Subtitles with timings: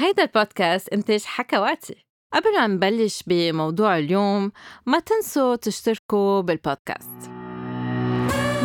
[0.00, 2.06] هيدا البودكاست إنتاج حكواتي.
[2.34, 4.52] قبل ما نبلش بموضوع اليوم
[4.86, 7.30] ما تنسوا تشتركوا بالبودكاست.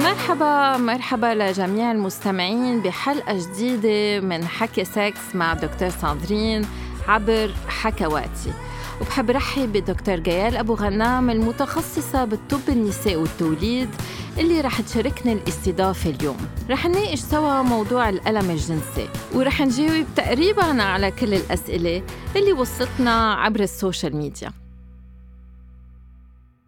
[0.03, 6.65] مرحبا مرحبا لجميع المستمعين بحلقة جديدة من حكي سكس مع دكتور ساندرين
[7.07, 8.53] عبر حكواتي.
[9.01, 13.89] وبحب رحب بدكتور جيال أبو غنام المتخصصة بالطب النساء والتوليد
[14.37, 16.37] اللي رح تشاركنا الاستضافة اليوم.
[16.69, 22.03] رح نناقش سوا موضوع الألم الجنسي ورح نجاوب تقريبا على كل الأسئلة
[22.35, 24.51] اللي وصلتنا عبر ال social media.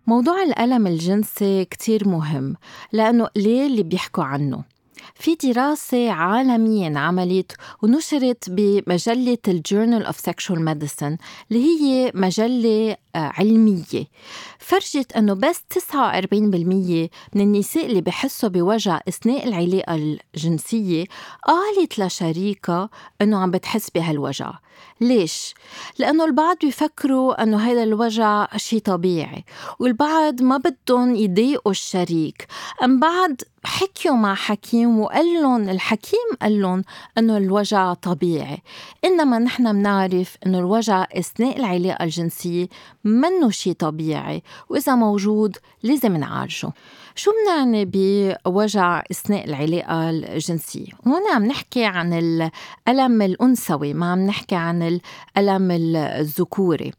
[0.08, 2.56] موضوع الألم الجنسي كتير مهم
[2.92, 4.64] لأنه قليل اللي بيحكوا عنه.
[5.16, 7.52] في دراسة عالمية انعملت
[7.84, 11.18] ونشرت بمجلة ال Journal of Sexual Medicine
[11.52, 14.06] اللي هي مجلة آه، علمية.
[14.60, 19.96] فرجت أنه بس 49% من النساء اللي بحسوا بوجع أثناء العلاقة
[20.36, 21.06] الجنسية
[21.48, 22.90] قالت لشريكها
[23.22, 24.52] أنه عم بتحس بهالوجع.
[25.02, 25.54] ليش؟
[26.00, 29.46] لأنه البعض بيفكروا أنه هذا الوجع شيء طبيعي
[29.80, 32.48] والبعض ما بدهم يضايقوا الشريك.
[32.84, 36.84] أم بعد حكيوا مع حكيم وقال لهم الحكيم قال لهم
[37.18, 38.62] أنه الوجع طبيعي.
[39.06, 42.68] إنما نحن بنعرف أنه الوجع أثناء العلاقة الجنسية
[43.04, 46.72] منه شيء طبيعي وإذا موجود لازم نعالجه.
[47.18, 54.56] شو بنعني بوجع إثناء العلاقة الجنسية؟ هون عم نحكي عن الألم الأنثوي ما عم نحكي
[54.56, 55.00] عن
[55.38, 56.92] الألم الذكوري.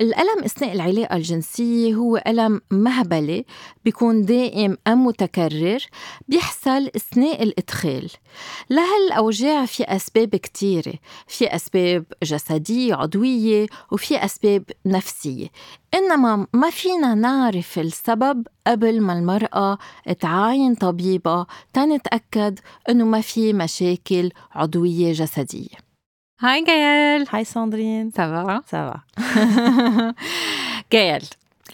[0.00, 3.44] الألم إثناء العلاقة الجنسية هو ألم مهبلي
[3.84, 5.86] بيكون دائم أم متكرر
[6.28, 8.10] بيحصل إثناء الإدخال.
[8.70, 10.94] لهالأوجاع في أسباب كثيره،
[11.26, 15.46] في أسباب جسدية عضوية وفي أسباب نفسية.
[15.94, 19.78] إنما ما فينا نعرف السبب قبل ما المرأة
[20.20, 22.58] تعاين طبيبة تنتأكد
[22.88, 25.76] إنه ما في مشاكل عضوية جسدية.
[26.40, 28.10] Hi جيال Hi ساندرين.
[28.10, 29.00] ça va ça va
[30.92, 31.22] جيال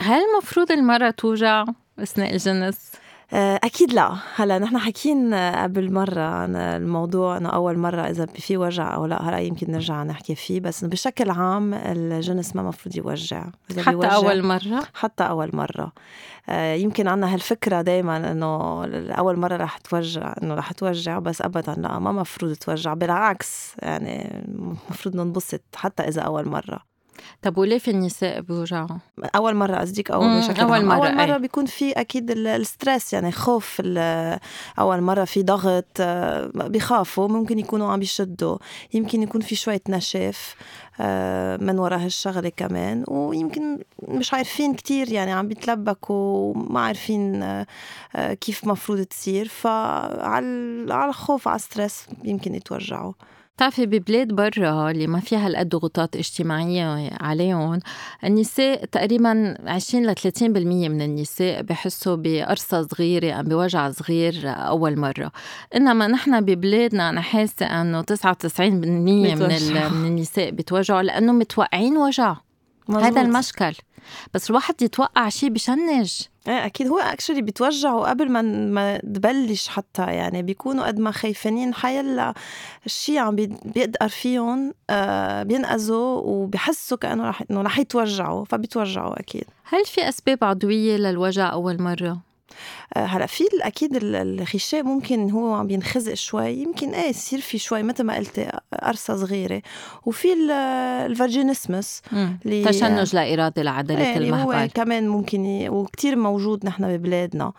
[0.01, 1.65] هل المفروض المرأة توجع
[1.99, 2.93] أثناء الجنس؟
[3.35, 4.17] آه، أكيد لا.
[4.37, 9.23] هلا نحن حاكيين قبل مرة عن الموضوع إنه أول مرة إذا في وجع أو لا
[9.23, 13.47] هلا يمكن نرجع نحكي فيه بس بشكل عام الجنس ما مفروض يوجع.
[13.71, 15.93] إذا حتى بيوجع أول مرة؟ حتى أول مرة.
[16.49, 18.85] آه، يمكن عنا هالفكرة دايما إنه
[19.19, 22.95] أول مرة رح توجع إنه رح توجع بس أبدا لا ما مفروض توجع.
[22.95, 24.45] بالعكس يعني
[24.91, 26.94] مفروض ننبسط حتى إذا أول مرة.
[27.43, 28.89] طب وليه في النساء بيوجعوا؟
[29.37, 31.39] أول مرة قصدك أو بشكل أول مرة أول مرة أي.
[31.39, 33.83] بيكون في أكيد الستريس يعني خوف
[34.79, 38.59] أول مرة في ضغط آه، بيخافوا ممكن يكونوا عم بيشدوا
[38.95, 40.57] يمكن يكون في شوية نشف
[41.01, 47.67] آه، من وراء هالشغلة كمان ويمكن مش عارفين كتير يعني عم بيتلبكوا وما عارفين آه،
[48.41, 53.13] كيف مفروض تصير فعلى على الخوف على الستريس يمكن يتوجعوا
[53.57, 57.81] بتعرفي ببلاد برا اللي ما فيها هالقد ضغوطات اجتماعية عليهم
[58.25, 65.33] النساء تقريبا 20 ل 30% من النساء بحسوا بقرصة صغيرة أم بوجع صغير أول مرة.
[65.77, 69.39] إنما نحن ببلادنا أنا حاسة إنه 99% من,
[69.91, 72.37] من النساء بتوجعوا لأنه متوقعين وجع.
[72.89, 73.05] مزبوط.
[73.05, 73.75] هذا المشكل.
[74.35, 76.21] بس الواحد يتوقع شيء بشنج.
[76.49, 81.75] إيه أكيد هو اكشلي بيتوجعوا قبل ما ما تبلش حتى يعني بيكونوا قد ما خايفين
[81.75, 82.35] حيلا
[82.87, 89.45] الشيء عم بيقدر فيهم آه بينقذوا وبحسوا كأنه رح إنه رح يتوجعوا فبيتوجعوا أكيد.
[89.65, 92.19] هل في أسباب عضويه للوجع أول مرة؟
[92.97, 96.53] هلا في أكيد الغشاء ممكن هو عم ينخزق شوي.
[96.53, 98.51] يمكن إيه يصير في شوي مثل ما قلتي
[98.83, 99.63] قرصة صغيرة.
[100.07, 100.29] وفي
[101.07, 104.55] ال vaginismus اللي تشنج لا ارادي لعضله إيه المهبل.
[104.55, 105.69] هو كمان ممكن.
[105.69, 107.53] وكثير موجود نحن ببلادنا.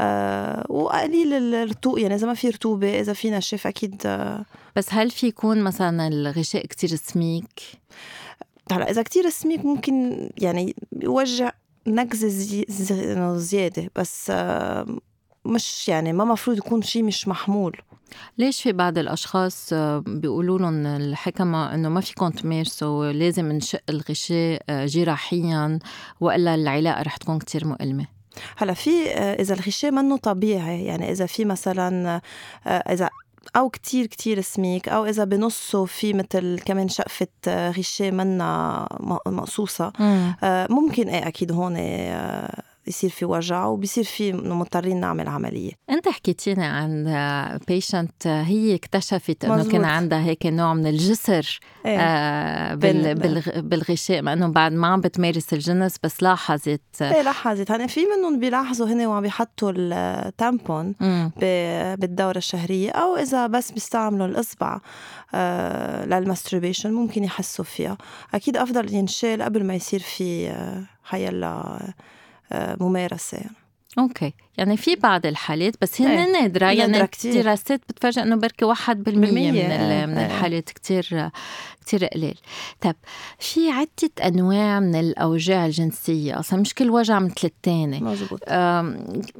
[0.00, 4.44] آه وقليل الرطوبة يعني إذا ما في رطوبة إذا في نشف أكيد آه
[4.76, 7.60] بس هل في يكون مثلا الغشاء كتير سميك؟
[8.72, 11.52] هلأ إذا كتير سميك ممكن يعني يوجع.
[11.86, 12.64] نكزة زي...
[12.68, 13.38] زي...
[13.38, 14.32] زيادة بس
[15.44, 17.76] مش يعني ما مفروض يكون شيء مش محمول.
[18.38, 19.74] ليش في بعض الأشخاص
[20.06, 25.78] بيقولوا لهم الحكمة إنه ما فيكم تمارسوا لازم نشق الغشاء جراحيا
[26.20, 28.06] وإلا العلاقة رح تكون كتير مؤلمة؟
[28.56, 32.20] هلأ في إذا الغشاء منه طبيعي يعني إذا في مثلا
[32.66, 33.10] إذا
[33.56, 37.26] أو كتير كتير سميك أو إذا بنصه في مثل كمان شقفة
[37.70, 38.88] غشاء منا
[39.26, 40.34] مقصوصة مم.
[40.42, 46.08] آه، ممكن إيه أكيد هون آه، يصير في وجع وبيصير في مضطرين نعمل عملية أنت
[46.08, 47.04] حكيتيني عن
[47.68, 49.64] patient هي اكتشفت إنه.
[49.70, 51.98] كان عندها هيك نوع من الجسر إيه.
[52.00, 57.22] آه بال بال- بالغ- بالغشاء مع إنه بعد ما عم بتمارس الجنس بس لاحظت إيه
[57.22, 61.30] لاحظت هلا في منهم بيلاحظوا هن وعم بيحطوا ال tampon مم.
[61.36, 64.80] ب- بالدورة الشهرية أو إذا بس بيستعملوا الإصبع
[65.34, 67.98] آه، لل masturbation ممكن يحسوا فيها
[68.34, 71.78] أكيد أفضل ينشال قبل ما يصير في آه، حيلا
[72.52, 73.56] آه، ممارسة يعني.
[73.98, 76.32] أوكي يعني في بعض الحالات بس هن إيه.
[76.32, 77.42] نادرة يعني نادرة كتير.
[77.42, 80.06] دراسات بتفرجي إنه بركي واحد بالمية من, إيه.
[80.06, 80.26] من إيه.
[80.26, 81.30] الحالات كتير
[81.80, 82.38] كتير قليل
[82.80, 82.94] طب
[83.38, 88.40] في عدة أنواع من الأوجاع الجنسية أصلا مش كل وجع مثل التاني مزبوط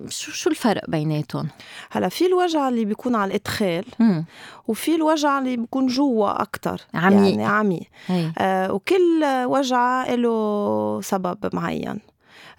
[0.09, 1.49] شو شو الفرق بيناتهم؟
[1.91, 4.25] هلا في الوجع اللي بيكون على الإدخال مم.
[4.69, 7.31] وفي الوجع اللي بيكون جوا أكتر عميق.
[7.31, 11.99] يعني عميق هي آه، وكل وجع له سبب معين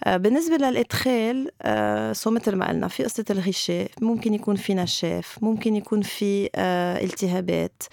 [0.06, 5.76] بالنسبة للإدخال آه، so مثل ما قلنا في قصة الغشاء ممكن يكون في نشاف ممكن
[5.76, 7.84] يكون في آه، التهابات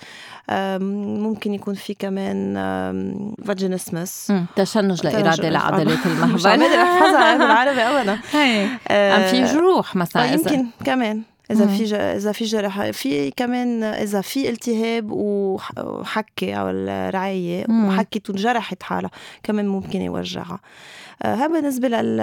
[1.22, 2.54] ممكن يكون في كمان
[3.46, 4.32] vaginismus.
[4.56, 5.48] تشنج لا إرادي.
[5.48, 6.48] لعضلات مش المهبل.
[6.48, 8.18] قادرة أحفظها بالعربي أبدا
[8.88, 10.22] آه، عم في جروح مثلا.
[10.24, 11.22] آه، يمكن كمان.
[11.50, 11.76] إذا مم.
[11.76, 17.64] في ج- إذا في جرح في كمان إذا في التهاب وح- وحكة أو الرعاية.
[17.70, 19.10] وحكت وانجرحت حالها
[19.42, 20.60] كمان ممكن يوجعها
[21.22, 22.16] آه، هذا بالنسبة لل...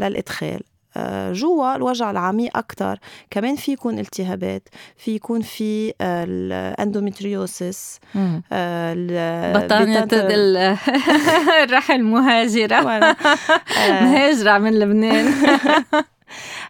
[0.00, 0.60] للإدخال
[0.96, 2.98] آه، جوا الوجع العميق أكتر
[3.30, 8.42] كمان في يكون التهابات في يكون في آه، ال endometriosis مم.
[8.52, 10.76] آه، ال- بطانية بتنت- ال-
[11.64, 13.10] الرحم المهاجرة ولا.
[13.78, 15.32] آه، مهاجرة من لبنان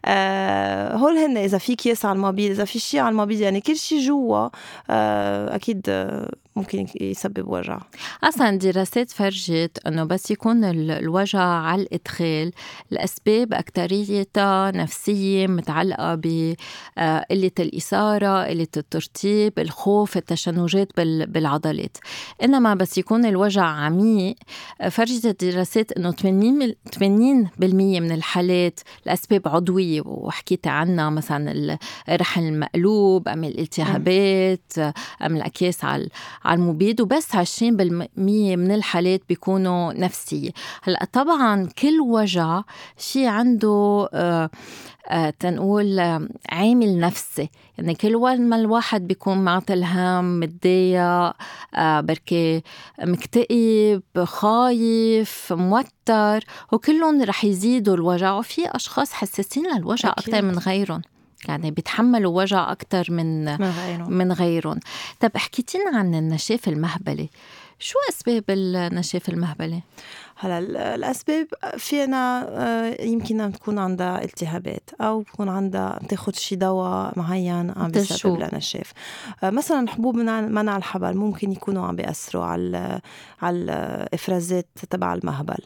[0.04, 3.76] آه، هول هن إذا في كيس على المبيض إذا في شيء على المبيض يعني كل
[3.76, 4.48] شيء جوا
[4.90, 7.78] آه، أكيد آه، ممكن يسبب وجع.
[8.24, 12.52] أصلا دراسات فرجت انه بس يكون ال- الوجع على الإدخال.
[12.92, 21.96] الأسباب اكثريتها نفسية متعلقة بقله الإثارة قلة الترطيب الخوف التشنجات بال- بالعضلات.
[22.44, 24.34] إنما بس يكون الوجع عميق
[24.80, 30.02] آه، فرجت الدراسات إنه 80 80% من الحالات الأسباب عضوية.
[30.06, 34.72] وحكيت عنها مثلا الرحم المقلوب أم الالتهابات
[35.22, 36.08] أم الاكياس على
[36.44, 37.62] على المبيد وبس 20%
[38.56, 40.50] من الحالات بيكونوا نفسية.
[40.82, 42.62] هلأ طبعا كل وجع
[42.96, 44.50] في عنده آه
[45.08, 47.50] آه تنقول آه عامل نفسي.
[47.78, 51.32] يعني كل ما الواحد بيكون معطل هم متضايق
[51.74, 52.62] آه بركي
[53.02, 58.32] مكتئب خايف موتر وكلهم رح يزيدوا الوجع.
[58.32, 60.08] وفي أشخاص حساسين للوجع.
[60.08, 61.02] أكثر من غيرهم.
[61.48, 64.80] يعني بيتحملوا وجع أكثر من من غيره من غيرهم.
[65.20, 67.28] طب حكيتينا عن النشاف المهبلي.
[67.78, 69.80] شو أسباب النشاف المهبلي؟
[70.42, 71.46] هلا ال- الأسباب
[71.78, 78.38] فينا آه، يمكن تكون عندها التهابات أو تكون عندها بتاخذ شي دواء معين عم؟ بيسبب
[78.38, 78.92] لها نشاف
[79.44, 83.00] آه، مثلا حبوب منع الحبل ممكن يكونوا عم بيأثروا على
[83.42, 85.58] على الإفرازات تبع المهبل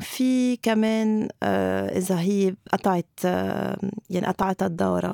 [0.00, 3.06] في كمان آه، إذا هي قطعت
[4.10, 5.12] يعني قطعت الدورة.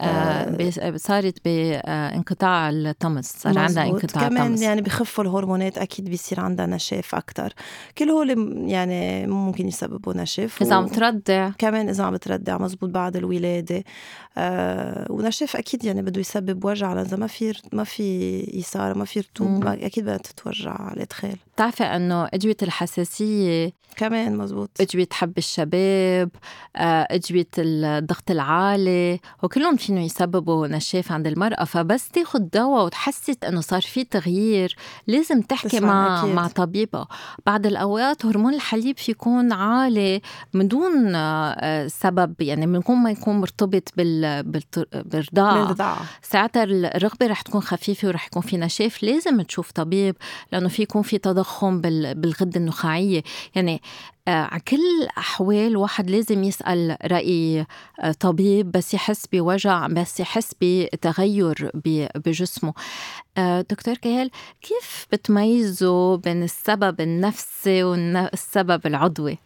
[0.00, 3.84] آه صارت بانقطاع الطمس صار عندها.
[3.84, 7.52] انقطاع كمان طمس يعني بخفوا الهرمونات أكيد بيصير عندها نشاف أكثر
[7.98, 12.90] كل هول يعني ممكن يسببوا نشاف إذا و- عم ترضع كمان إذا عم بتردع مزبوط
[12.90, 13.84] بعد الولادة.
[14.38, 19.20] آه ونشاف أكيد يعني بده يسبب وجع إذا ما في ما في إثارة ما في.
[19.20, 25.38] رطوبة ما- أكيد بدها تتوجع على الإدخال بتعرفي إنه ادويه الحساسية كمان مزبوط ادويه حب
[25.38, 26.30] الشباب
[26.76, 33.60] آه، ادويه الضغط العالي وكلهم فيهم يسببوا نشاف عند المرأة فبس تاخد دواء وتحست إنه
[33.60, 34.76] صار في تغيير
[35.06, 36.34] لازم تحكي مع أكيد.
[36.34, 37.08] مع طبيبها
[37.46, 40.20] بعض الأوقات هرمون الحليب في يكون عالي
[40.54, 44.21] من دون آه، آه، سبب يعني من ما يكون مرتبط بال
[44.92, 45.62] بالرضاعة.
[46.22, 49.02] ساعتها الرغبة رح تكون خفيفة ورح يكون في نشاف.
[49.02, 50.16] لازم تشوف طبيب
[50.52, 53.22] لأنه في يكون في تضخم بال- بالغدة النخاعية.
[53.54, 53.82] يعني
[54.28, 57.66] آه، على كل الأحوال واحد لازم يسأل رأي
[58.00, 61.70] آه، طبيب بس يحس بوجع بس يحس بتغير
[62.14, 62.74] بجسمه.
[63.38, 64.30] آه، دكتور كيال
[64.62, 69.38] كيف بتميزوا بين السبب النفسي والسبب العضوي؟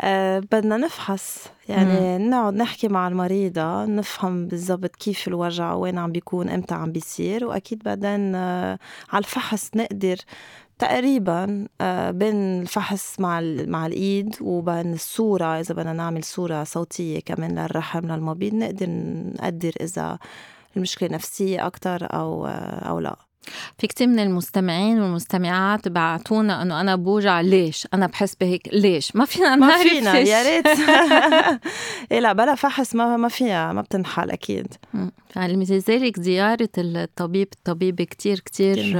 [0.00, 1.46] آه بدنا نفحص.
[1.68, 7.44] يعني نقعد نحكي مع المريضة نفهم بالضبط كيف الوجع وين عم بيكون إمتى عم بيصير.
[7.44, 8.78] وأكيد بعدين آه
[9.12, 10.16] على الفحص نقدر
[10.78, 15.60] تقريبا آه بين الفحص مع مع الإيد وبين الصورة.
[15.60, 18.86] إذا بدنا نعمل صورة صوتية كمان للرحم للمبيض نقدر
[19.42, 20.18] نقدر إذا
[20.76, 23.25] المشكلة نفسية أكتر أو أو لا.
[23.78, 29.24] في كتير من المستمعين والمستمعات بعتونا إنه أنا بوجع ليش؟ أنا بحس بهيك ليش؟ ما
[29.24, 30.66] فينا ما فينا يا ريت.
[32.12, 34.74] إيه لا بلا فحص ما ما فيها ما بتنحل أكيد.
[35.28, 38.98] فلذلك زيارة الطبيب الطبيبة كتير كتير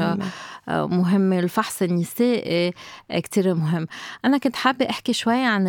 [0.68, 2.72] آه، مهمة الفحص النسائي
[3.12, 3.86] كتير مهم.
[4.24, 5.68] أنا كنت حابة أحكي شوي عن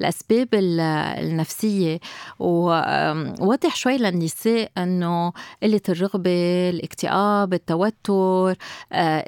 [0.00, 2.00] الأسباب النفسية
[2.38, 5.32] ووضح شوي للنساء أنه
[5.62, 8.54] قلة الرغبة الاكتئاب التوتر آه،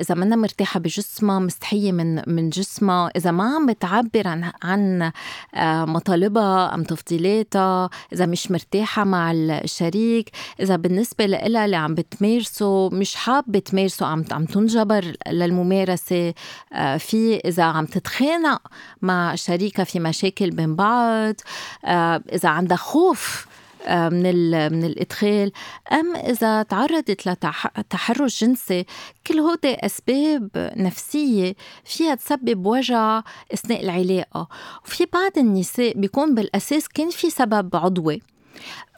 [0.00, 3.10] إذا منا مرتاحة بجسمها مستحية من من جسمها.
[3.16, 5.12] إذا ما عم بتعبر عن عن
[5.54, 12.88] آه، مطالبها أم تفضيلاتها إذا مش مرتاحة مع الشريك إذا بالنسبة لها اللي عم بتمارسه
[12.88, 16.34] مش حابة تمارسه عم عم تنجبر للممارسة
[16.72, 18.60] آه، في إذا عم تتخانق
[19.02, 21.34] مع شريكها في مشاكل بين بعض
[22.32, 23.46] إذا عندها خوف
[23.88, 25.52] من من الإدخال
[25.92, 28.84] أم إذا تعرضت لتحرش جنسي
[29.26, 31.54] كل هودي أسباب نفسية
[31.84, 33.22] فيها تسبب وجع
[33.54, 34.48] أثناء العلاقة.
[34.84, 38.22] وفي بعض النساء بيكون بالأساس كان في سبب عضوي.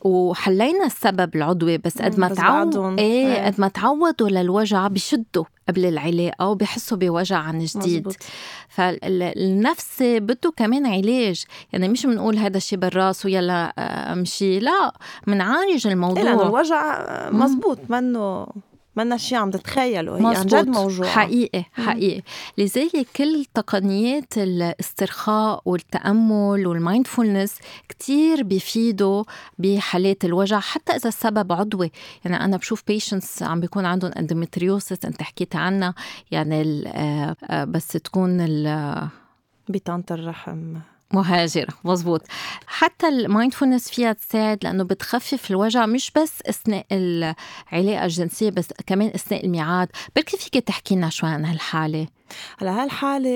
[0.05, 3.47] وحلينا السبب العضوي بس قد ما تعودوا إيه, إيه.
[3.47, 8.13] قد ما تعودوا للوجع بشدوا قبل العلاقة وبحسوا بوجع عن جديد.
[8.69, 11.45] فالنفسي بده كمان علاج.
[11.73, 14.93] يعني مش بنقول هذا الشيء بالراس ويلا آه، امشي لا
[15.27, 16.23] بنعالج الموضوع.
[16.23, 18.47] إيه الوجع مزبوط منه
[18.97, 22.23] منا شيء عم تتخيله هي عن جد موجوع حقيقي حقيقي.
[22.59, 29.25] لذلك كل تقنيات الاسترخاء والتأمل والمايندفولنس كتير بيفيدوا
[29.59, 31.93] بحالات الوجع حتى إذا السبب عضوي.
[32.25, 35.95] يعني أنا بشوف patients عم بيكون عندهم endometriosis أنت حكيت عنها.
[36.31, 38.39] يعني آه، آه، بس تكون
[39.69, 40.77] بطانه الرحم.
[41.13, 41.75] مهاجرة.
[41.85, 42.23] مزبوط
[42.67, 49.09] حتى ال mindfulness فيها تساعد لأنه بتخفف الوجع مش بس أثناء العلاقة الجنسية بس كمان
[49.15, 49.89] أثناء الميعاد.
[50.17, 52.07] بركي فيك تحكي لنا شوي عن هالحالة؟
[52.59, 53.31] هلأ هالحالة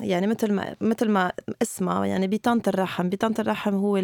[0.00, 3.96] يعني مثل ما مثل ما اسمها يعني بطانة الرحم، بطانة الرحم هو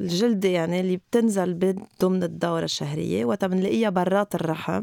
[0.00, 4.82] الجلدة يعني اللي بتنزل ضمن الدورة الشهرية وقتها بنلاقيها برات الرحم.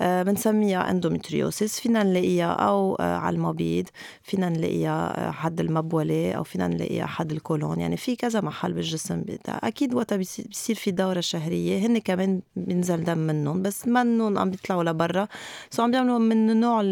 [0.00, 3.88] آه، بنسميها endometriosis فينا نلاقيها أو آه، على المبيض
[4.22, 7.80] فينا نلاقيها آه، حد المبولة أو فينا نلاقيها حد الكولون.
[7.80, 11.86] يعني في كذا محل بالجسم أكيد وقتها بيصير في دورة شهرية.
[11.86, 15.28] هن كمان بينزل دم منهم بس منهم عم بيطلعوا لبرا.
[15.70, 16.82] so عم بيعملوا من نوع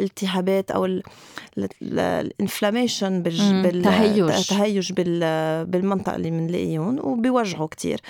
[0.00, 1.00] الالتهابات أو
[1.82, 4.92] ال inflammation بالتهيج
[5.64, 8.00] بالمنطقة اللي بنلاقيهم وبيوجعوا كتير.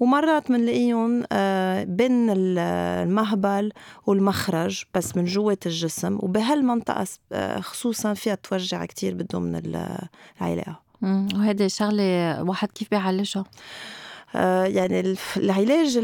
[0.00, 3.72] ومرات بنلاقيهم آه، بين المهبل
[4.06, 9.56] والمخرج بس من جوة الجسم وبهالمنطقة آه، خصوصا فيها توجع كتير من
[10.40, 10.80] العلاقة.
[11.34, 13.44] وهذه شغلة واحد كيف بيعالجها؟
[14.34, 15.98] آه، يعني العلاج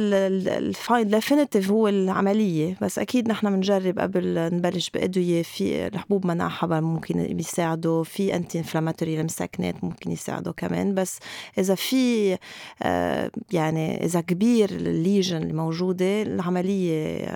[0.91, 2.77] ال definitive هو العملية.
[2.83, 9.21] بس أكيد نحن بنجرب قبل نبلش بأدوية في الحبوب منع الحبل ممكن بيساعدوا في anti-inflammatory
[9.21, 10.95] المسكنات ممكن يساعدوا كمان.
[10.95, 11.19] بس
[11.59, 12.37] إذا في
[12.83, 17.27] آه، يعني إذا كبير ال lesion الموجودة العملية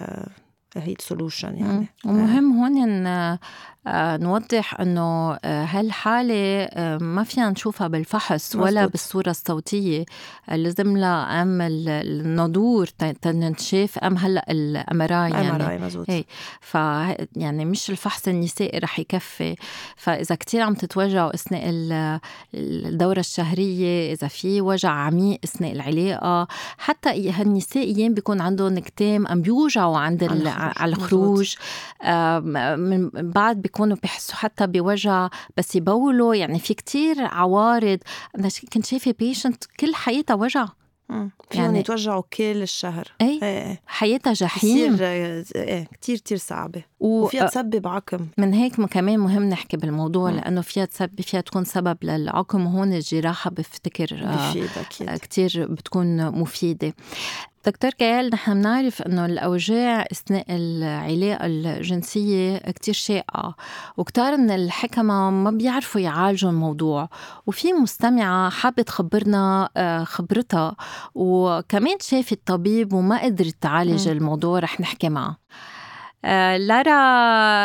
[0.77, 1.87] آه، هي ال solution يعني.
[2.05, 3.39] ومهم هون إن
[3.87, 8.67] آه، نوضح إنه آه، هالحالة آه، ما فينا نشوفها بالفحص مزبوط.
[8.67, 10.05] ولا بالصورة الصوتية.
[10.49, 12.87] لازم لها أم النضور
[13.23, 15.85] تنشاف أم هلأ الامراي يعني.
[15.85, 16.25] مزبوط هي
[16.61, 16.75] ف
[17.37, 19.57] يعني مش الفحص النسائي رح يكفي.
[19.97, 21.63] فإذا كتير عم تتوجعوا أثناء
[22.55, 26.49] الدورة الشهرية إذا في وجع عميق أثناء العلاقة
[26.79, 30.23] حتى هالنساء أيام بيكون عندهم كتام ام بيوجعوا عند
[30.61, 31.57] على الخروج.
[32.77, 36.35] من بعد بيكونوا بيحسوا حتى بوجع بس يبولوا.
[36.35, 37.99] يعني في كتير عوارض.
[38.39, 40.67] أنا كنت شايفة بيشنت كل حياتها وجع.
[41.55, 43.09] يعني يتوجعوا كل الشهر.
[43.21, 43.81] اي إيه.
[43.87, 44.97] حياتها جحيم.
[45.01, 45.45] إيه
[46.01, 46.83] كثير كثير صعبة.
[47.01, 47.23] و...
[47.23, 48.27] وفيها تسبب عقم.
[48.39, 50.35] من هيك كمان مهم نحكي بالموضوع م.
[50.35, 52.67] لأنه فيها تسبب فيها تكون سبب للعقم.
[52.67, 55.11] وهون الجراحة بفتكر أكيد.
[55.11, 56.95] كثير بتكون مفيدة.
[57.67, 63.55] دكتور كيال نحن بنعرف إنه الأوجاع أثناء العلاقة الجنسية كتير شائعة
[63.97, 67.09] وكتار من الحكمة ما بيعرفوا يعالجوا الموضوع
[67.47, 70.77] وفي مستمعة حابة تخبرنا آه، خبرتها
[71.15, 75.39] وكمان شافت طبيب وما قدرت تعالج الموضوع رح نحكي معها
[76.25, 76.93] آه، لارا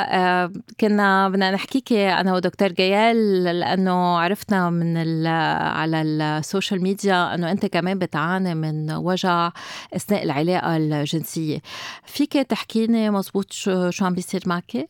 [0.04, 7.52] آه، كنا بدنا نحكيكي أنا ودكتور جيال لأنه عرفنا من على ال social media إنه
[7.52, 9.52] أنت كمان بتعاني من وجع
[9.94, 11.60] أثناء العلاقة الجنسية.
[12.06, 14.90] فيك تحكيني مزبوط شو عم بيصير معك؟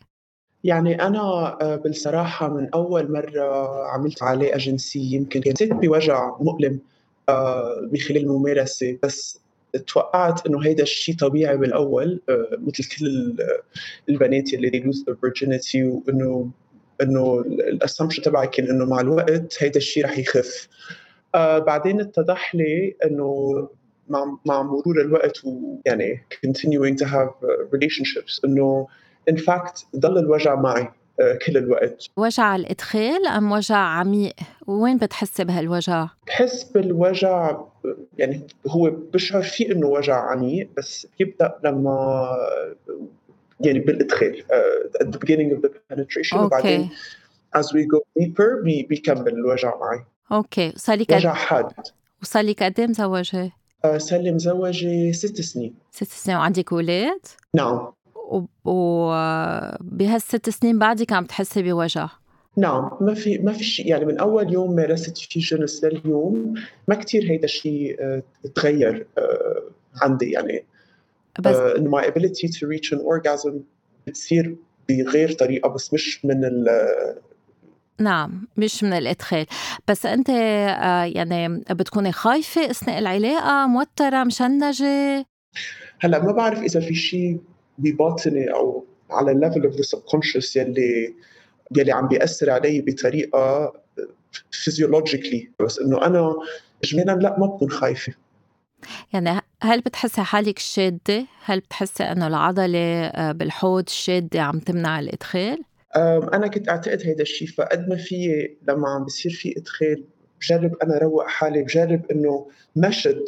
[0.64, 1.20] يعني أنا
[1.62, 6.80] آه، بالصراحة من أول مرة عملت علاقة جنسية يمكن كنت بوجع مؤلم
[7.92, 8.98] من خلال الممارسة.
[9.04, 9.45] بس
[9.78, 13.36] توقعت إنه هيدا الشيء طبيعي بالأول آه، مثل كل
[14.10, 16.52] البنات اللي they lose their virginity وإنه
[17.02, 20.68] إنه الاسامبشن تبعي كان إنه مع الوقت هيدا الشيء رح يخف.
[21.36, 23.70] آه بعدين اتضح لي إنه
[24.10, 28.88] مع مع مرور الوقت ويعني continuing to have relationships إنه
[29.32, 30.82] in fact ضل الوجع معي.
[30.82, 30.94] آه،
[31.46, 34.34] كل الوقت وجع الإدخال أم وجع عميق؟
[34.68, 37.58] وين بتحسي بهالوجع؟ بحس بالوجع
[38.18, 42.28] يعني هو بشعر فيه إنه وجع عميق بس بيبدأ لما
[43.60, 46.46] يعني بالإدخال uh, at the beginning of the penetration أوكي.
[46.46, 46.90] وبعدين
[47.58, 51.72] as we go deeper بي بيكمل الوجع معي أوكي صار لك وجع حاد
[52.22, 53.52] وصار لك قد إيه مزوجة؟
[53.86, 57.22] uh, صار لي مزوجة ست سنين ست سنين وعندك أولاد؟
[57.54, 57.92] نعم
[58.66, 62.10] وبهالست سنين بعدك عم تحسي بوجع.
[62.58, 63.88] نعم ما في ما في شيء.
[63.88, 66.54] يعني من أول يوم مارست في جنس لليوم
[66.88, 68.24] ما كثير هيدا الشيء آه،
[68.56, 69.64] تغير آه،
[70.02, 70.32] عندي.
[70.32, 70.66] يعني
[71.40, 73.54] بس آه، إنه my ability to reach an orgasm
[74.08, 74.56] بتصير
[74.90, 76.68] بغير طريقة بس مش من ال
[78.00, 79.46] نعم مش من الإدخال.
[79.88, 85.26] بس آه، يعني بتكوني خايفة أثناء العلاقة موترة مشنجة؟
[86.00, 87.40] هلأ ما بعرف إذا في شيء
[87.78, 91.14] بباطني أو على ال level of the subconscious يلي
[91.78, 93.74] يلي عم بيأثر علي بطريقة
[94.52, 96.36] physiologically بس إنه أنا
[96.84, 98.14] اجمالا لا ما بكون خايفة
[99.14, 105.64] يعني هل بتحسي حالك شادة؟ هل بتحسي أنه العضلة آه، بالحوض شادة عم تمنع الإدخال؟
[105.96, 110.04] أم، أنا كنت أعتقد هيدا الشيء بقد ما في لما عم بصير في إدخال
[110.42, 113.26] بجرب أنا روق حالي بجرب إنه ما شد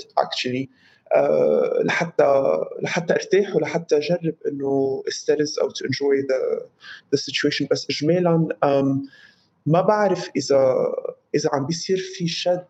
[1.11, 6.65] actually لحتى لحتى أرتاح ولحتى أجرب إنه I stress أو to enjoy the
[7.11, 8.47] the situation بس اجمالا
[9.65, 10.75] ما بعرف اذا
[11.35, 12.65] إذا عم بيصير في شد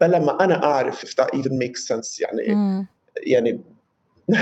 [0.00, 2.20] بلا ما أنا أعرف if that even makes sense.
[2.20, 2.86] يعني مم.
[3.26, 3.60] يعني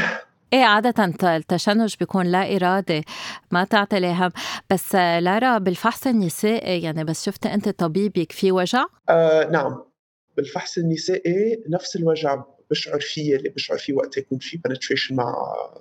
[0.52, 3.02] إيه عادة الت- التشنج بيكون لا إرادي
[3.50, 4.30] ما تعتلي هم
[4.70, 9.82] بس آه، لارا بالفحص النسائي يعني بس شفتي أنت طبيبك في وجع؟ آه نعم.
[10.36, 12.42] بالفحص النسائي نفس الوجع.
[12.74, 15.34] بشعر فيه اللي بشعر فيه وقت يكون في penetration مع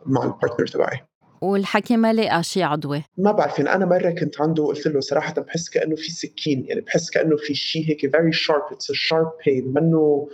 [0.05, 1.00] مع ال partner تبعي.
[1.41, 5.33] والحكيم ما لقى شيء عضوي؟ ما بعرف يعني أنا مرة كنت عنده قلت له صراحة
[5.33, 9.29] بحس كأنه في سكين يعني بحس كأنه في شيء هيك very sharp it's a sharp
[9.45, 10.27] pain منه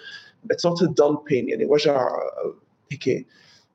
[0.54, 2.08] it's not a dull pain يعني وجع
[2.92, 3.28] هيك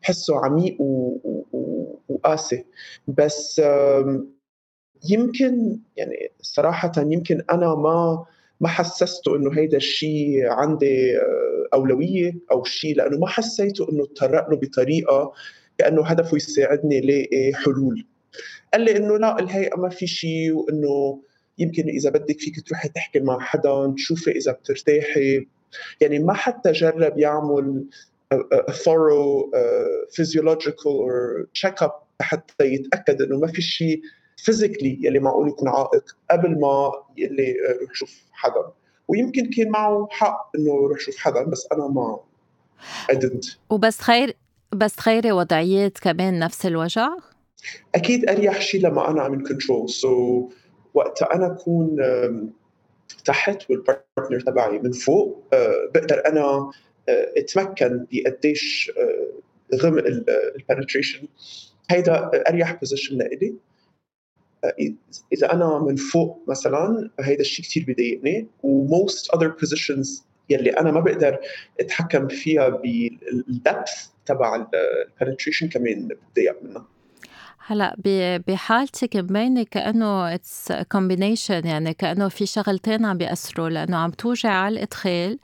[0.02, 1.18] بحسه عميق و-
[1.52, 2.64] و- وقاسي.
[3.08, 3.60] بس
[5.10, 8.24] يمكن يعني صراحة يمكن أنا ما
[8.60, 14.50] ما حسسته إنه هيدا الشيء عندي آه، أولوية أو شيء لأنه ما حسيته إنه تطرق
[14.50, 15.32] له بطريقة
[15.78, 18.06] كأنه هدفه يساعدني لاقي حلول.
[18.72, 21.20] قال لي إنه لا الهيئة ما في شيء وإنه
[21.58, 25.46] يمكن إذا بدك فيك تروحي تحكي مع حدا تشوفي إذا بترتاحي.
[26.00, 27.84] يعني ما حتى جرب يعمل
[28.34, 29.50] a, a thorough
[30.16, 34.02] physiological or check up حتى يتأكد إنه ما في شيء
[34.36, 38.72] physically يلي معقول يكون عائق قبل ما يلي آه، يروح يشوف حدا.
[39.08, 42.20] ويمكن كان معه حق إنه يروح يشوف حدا بس أنا ما
[43.12, 43.56] I didn't.
[43.70, 44.36] وبس تغيري
[44.72, 47.08] بس تغيري وضعيات كمان نفس الوجع؟
[47.94, 50.48] أكيد أريح شيء لما أنا عم control so
[50.94, 51.96] وقتها أنا أكون
[53.24, 56.70] تحت وال partner تبعي من فوق أه، بقدر أنا
[57.08, 58.92] أه، أتمكن بقديش
[59.74, 60.04] غمق
[60.56, 61.28] ال penetration
[61.90, 63.54] هيدا أريح position لإلي.
[65.32, 68.46] إذا أنا من فوق مثلا هيدا الشيء كثير بضايقني.
[68.62, 71.38] و most other positions يلي أنا ما بقدر
[71.80, 74.66] أتحكم فيها بال depth تبع
[75.20, 76.86] ال penetration كمان بتضايق منها.
[77.66, 77.96] هلأ
[78.48, 84.72] بحالتك مبينة كأنه it's combination يعني كأنه في شغلتين عم بيأثروا لأنه عم توجع على
[84.72, 85.38] الإدخال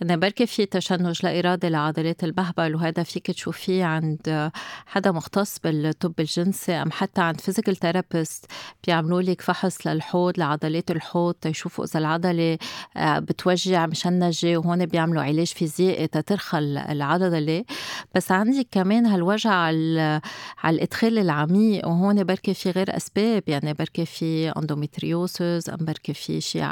[0.00, 4.50] يعني بركي في تشنج لا إرادي لعضلات المهبل وهذا فيك تشوفيه عند
[4.86, 8.46] حدا مختص بالطب الجنسي أم حتى عند physical therapist
[8.86, 12.58] بيعملوا لك فحص للحوض لعضلات الحوض تيشوفوا إذا العضلة
[12.96, 17.64] آه، بتوجع مشنجة وهون بيعملوا علاج فيزيائي تترخى العضلة.
[18.14, 20.20] بس عندك كمان هالوجع على
[20.64, 26.64] الإدخال العميق وهون بركي في غير أسباب يعني بركي في endometriosis أم بركي في شيء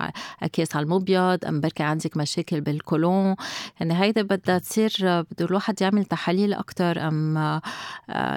[0.42, 3.34] أكياس على المبيض أم بركي عندك مشاكل بالكولون.
[3.80, 7.60] يعني هيدا بدها تصير بده الواحد يعمل تحاليل أكثر أم آه،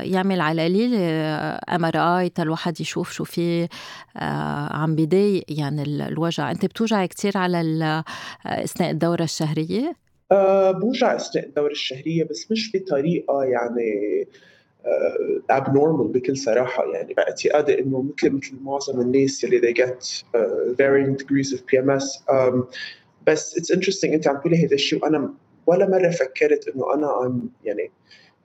[0.01, 0.95] يعمل على القليل
[1.75, 3.67] MRI الواحد يشوف شو في
[4.17, 6.51] آه، عم بيضايق يعني ال- الوجع.
[6.51, 8.03] أنت بتوجعي كتير على آه،
[8.63, 9.93] أثناء الدورة الشهرية؟
[10.31, 14.27] أه بوجع أثناء الدورة الشهرية بس مش بطريقة يعني
[15.51, 16.91] abnormal بكل صراحة.
[16.93, 22.03] يعني باعتقادي إنه مثل مثل معظم الناس اللي they get uh, varying degrees of PMS
[22.29, 22.63] um,
[23.27, 25.33] بس it's interesting أنت عم تقولي هذا الشيء وأنا
[25.67, 27.91] ولا مرة فكرت إنه أنا يعني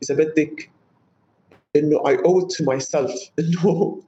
[0.03, 0.71] إذا بدك
[1.77, 4.03] إنه I owe it to myself انه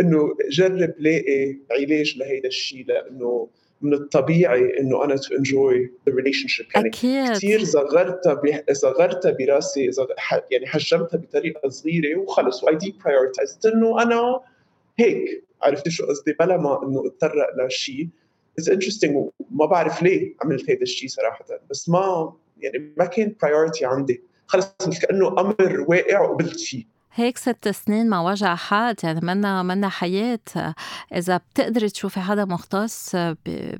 [0.00, 3.48] إنه جرب لاقي علاج لهيدا الشيء لأنه
[3.84, 7.32] من الطبيعي إنه أنا to enjoy the relationship يعني أكيد.
[7.32, 8.42] كثير صغرتها
[8.72, 9.90] صغرتها براسي
[10.50, 12.64] يعني حجمتها بطريقة صغيرة وخلص.
[12.64, 14.40] و I deprioritized إنه أنا
[14.98, 15.44] هيك.
[15.62, 18.08] عرفتي شو قصدي؟ بلا ما إنه أتطرق لشيء
[18.58, 21.44] it's interesting وما بعرف ليه عملت هذا الشيء صراحة.
[21.70, 24.22] بس ما يعني ما كان priority عندي.
[24.46, 26.93] خلص مثل كأنه أمر واقع وقبلت فيه.
[27.16, 30.38] هيك ست سنين مع وجع حاد يعني منا منا حياة.
[31.14, 33.16] إذا بتقدري تشوفي حدا مختص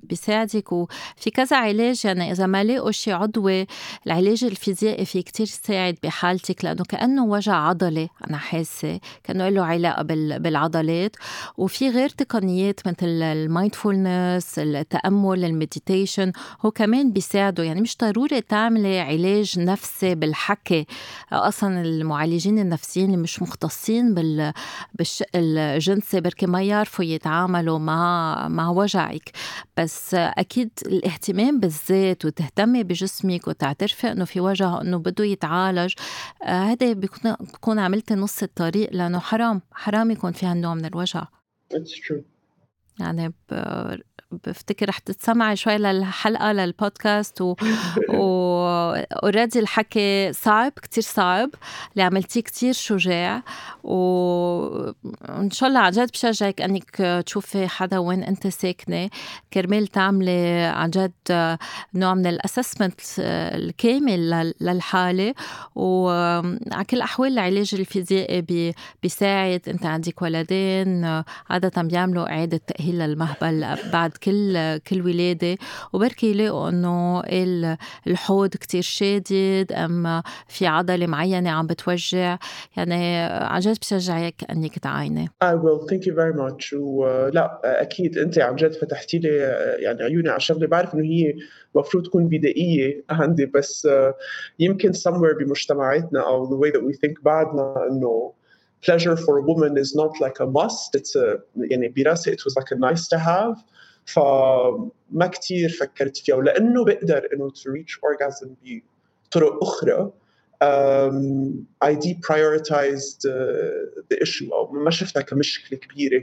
[0.02, 3.66] بيساعدك وفي كذا علاج يعني إذا ما لاقوا شيء عضوي
[4.06, 9.00] العلاج الفيزيائي في كتير يساعد بحالتك لأنه كأنه وجع عضلي أنا حاسة.
[9.24, 10.02] كأنه له علاقة
[10.38, 11.16] بالعضلات.
[11.56, 17.64] وفي غير تقنيات مثل ال mindfulness التأمل ال meditation هو كمان بيساعدوا.
[17.64, 20.86] يعني مش ضروري تعملي علاج نفسي بالحكي.
[21.32, 24.52] أصلا المعالجين النفسيين مش مختصين بال
[24.94, 29.30] بالشق الجنسي بركي ما يعرفوا يتعاملوا مع مع وجعك
[29.76, 35.94] بس أكيد الاهتمام بالذات وتهتمي بجسمك وتعترفي إنه في وجع إنه بده يتعالج
[36.44, 41.24] هذا بيكون بكون عملتي نص الطريق لأنه حرام حرام يكون في هالنوع من الوجع
[41.74, 42.22] It's true.
[43.00, 43.32] يعني
[44.46, 47.54] بفتكر رح تتسمعي شوي للحلقة للبودكاست و
[49.22, 51.50] اوريدي الحكي صعب كتير صعب
[51.92, 53.42] اللي عملتيه كتير شجاع
[53.84, 59.10] وان شاء الله عن جد بشجعك إنك تشوفي حدا وين أنت ساكنة.
[59.52, 61.12] كرمال تعملي عن جد
[61.94, 65.34] نوع من الأسسمنت الكامل للحالة
[65.74, 69.60] وعلى كل الاحوال العلاج الفيزيائي بيساعد.
[69.68, 71.04] أنت عندك ولدين
[71.50, 75.56] عادة بيعملوا إعادة تأهيل للمهبل بعد كل كل ولادة
[75.92, 77.22] وبركي يلاقوا إنه
[78.06, 82.38] الحوض كتير شادد أم في عضلة معينة عم بتوجع.
[82.76, 85.28] يعني عن جد بشجعك إنك تعايني.
[85.44, 85.86] I will.
[85.88, 86.72] Thank you very much.
[86.72, 89.28] ولا أكيد أنت عن جد فتحتي لي
[89.78, 91.34] يعني عيوني على شغله بعرف إنه هي
[91.74, 93.88] المفروض تكون بدائية عندي بس
[94.58, 98.32] يمكن somewhere بمجتمعاتنا أو the way that we think بعدنا إنه
[98.86, 100.94] pleasure for a woman is not like a must.
[100.94, 103.56] It's a يعني براسي it was like a nice to have.
[104.06, 110.12] فما كتير فكرت فيها ولأنه بقدر إنه to reach orgasm بطرق أخرى
[110.62, 116.22] um, I deprioritized uh, the issue أو ما شفتها كمشكلة كبيرة.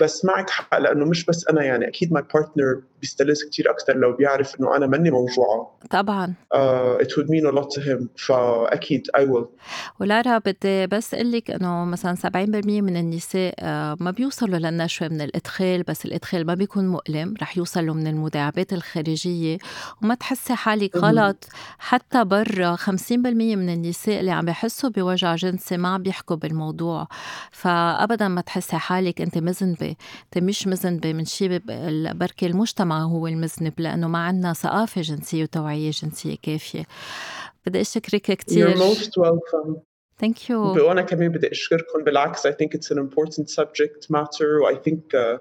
[0.00, 4.12] بس معك حق لأنه مش بس أنا يعني أكيد my partner بيستلذ كثير أكثر لو
[4.12, 5.78] بيعرف إنه أنا ماني موجوعة.
[5.90, 6.34] طبعا.
[7.02, 9.46] it would mean a lot to him فأكيد I will.
[10.00, 12.26] ولارا بدي بس أقول لك إنه مثلا 70%
[12.66, 17.94] من النساء آه، ما بيوصلوا للنشوه من الإدخال بس الإدخال ما بيكون مؤلم رح يوصلوا
[17.94, 19.58] من المداعبات الخارجية.
[20.02, 21.44] وما تحسي حالك غلط
[21.78, 27.08] حتى برا 50% من النساء اللي عم بيحسوا بوجع جنسي ما عم بيحكوا بالموضوع.
[27.50, 31.60] فابدا ما تحسي حالك أنت مذنبه أنت مش مذنبه من شيء
[32.12, 36.84] بركي المجتمع هو المذنب لأنه ما عندنا ثقافة جنسية وتوعية جنسية كافية.
[37.66, 39.76] بدي أشكرك كثير You're most welcome.
[40.20, 42.04] ثانك يو وأنا كمان بدي أشكركم.
[42.04, 44.62] بالعكس I think it's an important subject matter.
[44.62, 45.38] و I think uh,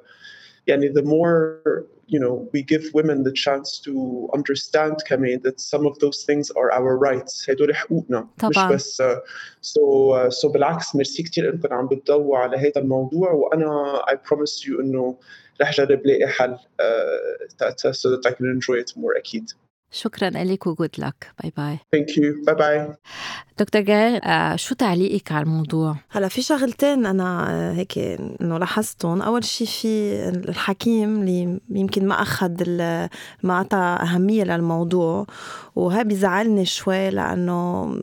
[0.68, 1.64] يعني the more
[2.09, 6.51] you know we give women the chance to understand كمان that some of those things
[6.51, 8.68] are our rights هدول حقوقنا طبعا.
[8.68, 9.16] مش بس uh,
[9.61, 14.64] so uh, so بالعكس ميرسي كثير انكم عم بتضووا على هذا الموضوع وانا I promise
[14.64, 15.18] you انه
[15.61, 19.51] رح جرب لاقي حل uh, so that I can enjoy it more اكيد
[19.91, 21.32] شكرا لك وجود لك.
[21.43, 22.45] bye bye Thank you.
[22.46, 22.93] bye bye
[23.60, 29.21] دكتور جيال آه شو تعليقك على الموضوع؟ هلا في شغلتين أنا آه، هيك إنه لاحظتهم.
[29.21, 32.63] أول شيء في الحكيم اللي يمكن ما أخذ
[33.43, 35.26] ما أعطى أهمية للموضوع
[35.76, 37.93] وهذا بيزعلني شوي لأنه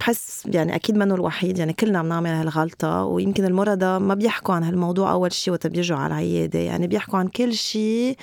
[0.00, 5.12] بحس يعني أكيد منه الوحيد يعني كلنا بنعمل هالغلطة ويمكن المرضى ما بيحكوا عن هالموضوع
[5.12, 8.16] أول شيء وقت بيجوا على العيادة يعني بيحكوا عن كل شيء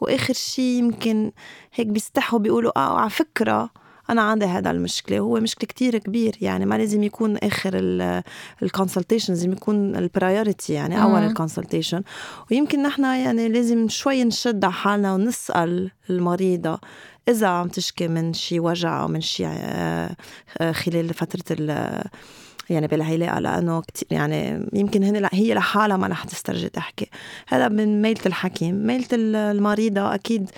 [0.00, 1.32] وآخر شيء يمكن
[1.74, 3.70] هيك بيستحوا بيقولوا آه على فكرة
[4.10, 7.72] أنا عندي هذا المشكلة هو مشكلة كتير كبير يعني ما لازم يكون آخر
[8.62, 11.22] ال consultation لازم يكون ال priority يعني أول.
[11.22, 12.02] ال consultation
[12.50, 16.80] ويمكن نحن يعني لازم شوي نشد على حالنا ونسأل المريضة
[17.28, 20.16] إذا عم تشكي من شي وجع أو من شي آه،
[20.58, 22.00] آه، خلال فترة ال
[22.70, 27.10] يعني بالعلاقه لأنه كتير يعني يمكن هن هي لحالها ما رح تسترجي تحكي.
[27.48, 30.50] هذا من ميلة الحكيم ميلة المريضة أكيد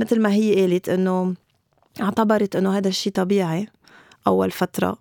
[0.00, 1.34] مثل ما هي قالت إنه
[2.00, 3.68] اعتبرت إنه هذا الشيء طبيعي
[4.26, 4.96] أول فترة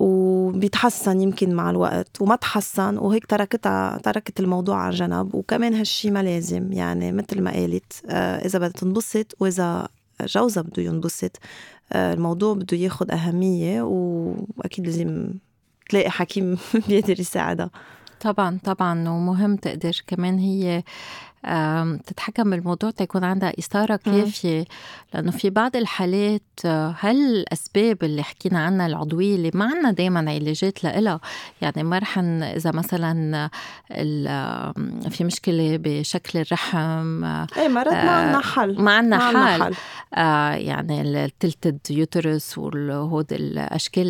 [0.00, 6.22] وبيتحسن يمكن مع الوقت وما تحسن وهيك تركتها تركت الموضوع على جنب وكمان هالشي ما
[6.22, 9.88] لازم يعني مثل ما قالت آه، إذا بدها تنبسط وإذا
[10.26, 11.38] جوزها بده ينبسط.
[11.92, 15.34] آه، الموضوع بده ياخد أهمية وأكيد لازم
[15.90, 16.58] تلاقي حكيم
[16.88, 17.70] بيقدر يساعدها.
[18.20, 20.02] طبعا طبعا ومهم تقدر.
[20.06, 20.82] كمان هي
[22.06, 24.64] تتحكم بالموضوع تكون عندها إثارة كافية
[25.14, 26.42] لأنه في بعض الحالات
[26.98, 31.20] هل الأسباب اللي حكينا عنها العضوية اللي ما عنا دايما علاجات لإلها
[31.62, 33.50] يعني ما رح إذا مثلا
[35.10, 39.74] في مشكلة بشكل الرحم إيه مرات ما عنا حل ما عنا حل, حل.
[40.14, 44.06] آه يعني التلتد يوترس وهود الأشكال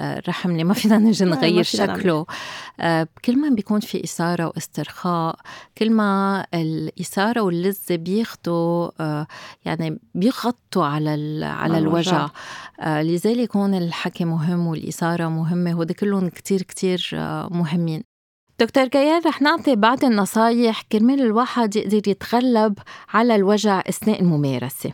[0.00, 2.26] الرحم اللي ما فينا نجي نغير شكله.
[2.80, 5.36] آه كل ما بيكون في إثارة واسترخاء
[5.78, 9.26] كل ما الإثارة واللذة بياخدوا آه،
[9.64, 12.28] يعني بيغطوا على على الوجع.
[12.80, 15.78] آه، لذلك هون الحكي مهم والإثارة مهمة.
[15.78, 18.02] وهذا كلهم كتير كتير آه، مهمين.
[18.60, 22.78] دكتور جيال رح نعطي بعض النصايح كرمال الواحد يقدر يتغلب
[23.08, 24.92] على الوجع أثناء الممارسة.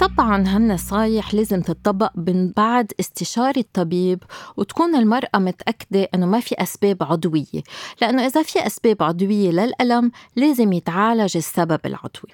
[0.00, 4.22] طبعا هالنصايح لازم تطبق من بعد استشارة الطبيب
[4.56, 7.62] وتكون المرأة متأكدة أنه ما في أسباب عضوية.
[8.02, 12.30] لأنه إذا في أسباب عضوية للألم لازم يتعالج السبب العضوي.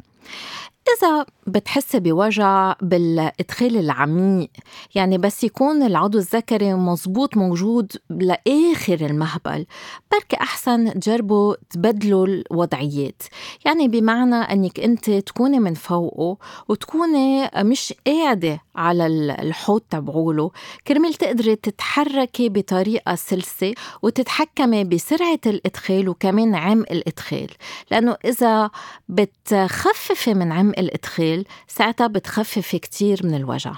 [0.86, 4.50] إذا بتحس بوجع بالإدخال العميق.
[4.94, 9.66] يعني بس يكون العضو الذكري مزبوط موجود لآخر المهبل.
[10.12, 13.22] بركي أحسن تجربوا تبدلوا الوضعيات.
[13.64, 16.36] يعني بمعنى أنك أنت تكوني من فوقه
[16.68, 20.50] وتكوني مش قاعدة على الحوض تبعوله.
[20.86, 27.48] كرمال تقدري تتحركي بطريقة سلسة وتتحكمي بسرعة الإدخال وكمان عمق الإدخال.
[27.90, 28.70] لأنه إذا
[29.08, 33.72] بتخففي من عمق الإدخال ساعتها بتخففي كتير من الوجع.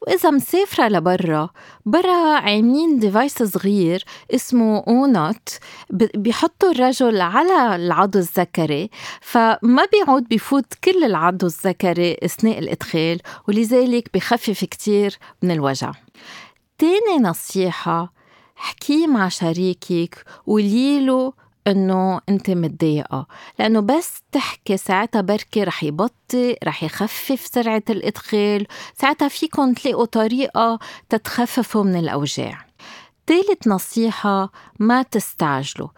[0.00, 1.50] وإذا مسافرة لبرا
[1.86, 5.48] برا عاملين ديفايس صغير اسمه اونوت
[5.90, 14.64] بيحطوا الرجل على العضو الذكري فما بيعود بفوت كل العضو الذكري أثناء الإدخال ولذلك بخفف
[14.64, 15.92] كتير من الوجع.
[16.78, 18.12] تاني نصيحة
[18.56, 21.32] حكي مع شريكك وقوليله
[21.66, 23.26] إنه أنت متضايقة.
[23.58, 30.78] لأنه بس تحكي ساعتها بركي رح يبطئ رح يخفف سرعة الإدخال ساعتها فيكم تلاقوا طريقة
[31.08, 32.71] تتخففوا من الأوجاع.
[33.26, 35.88] تالت نصيحة ما تستعجلوا.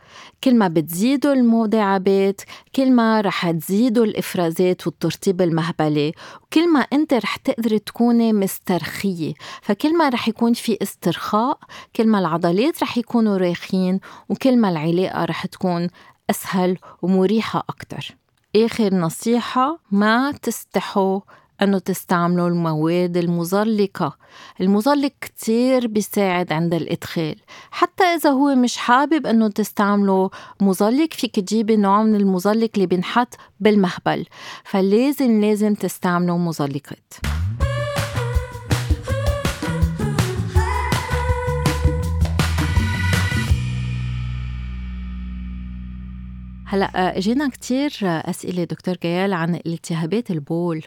[0.45, 2.41] كل ما بتزيدوا المداعبات
[2.77, 9.35] كل ما رح تزيدوا الإفرازات والترطيب المهبلي وكل ما أنت رح تقدري تكوني مسترخية.
[9.63, 11.59] فكل ما رح يكون في استرخاء
[11.97, 15.89] كل ما العضلات رح يكونوا راخين وكل ما العلاقة رح تكون
[16.31, 18.17] أسهل ومريحة أكتر.
[18.57, 21.21] آخر نصيحة ما تستحوا
[21.63, 24.17] أنه تستعملوا المواد المزلقة.
[24.61, 27.37] المزلق كتير بيساعد عند الإدخال.
[27.71, 30.29] حتى إذا هو مش حابب أنه تستعملوا
[30.63, 34.27] مزلق فيك تجيبي نوع من المزلق اللي بينحط بالمهبل.
[34.65, 37.13] فلازم لازم تستعملوا مزلقات.
[46.67, 50.83] هلأ إجينا كثير أسئلة دكتور جيال عن التهابات البول.